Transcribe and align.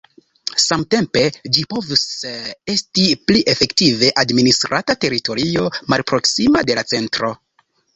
Samtempe 0.61 1.21
ĝi 1.57 1.65
povis 1.73 2.05
esti 2.77 3.07
pli 3.29 3.45
efektive 3.55 4.13
administrata 4.25 5.01
teritorio 5.07 5.71
malproksima 5.95 6.69
de 6.73 6.83
la 6.83 6.91
centro. 6.95 7.37